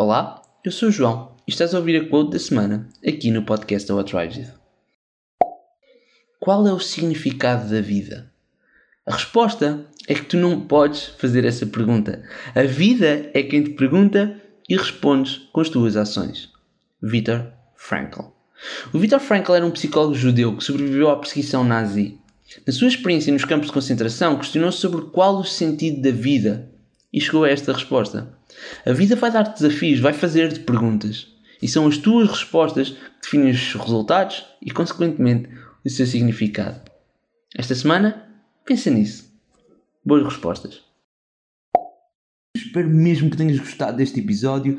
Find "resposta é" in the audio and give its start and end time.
9.14-10.14